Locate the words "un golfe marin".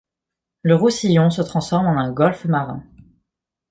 1.99-2.83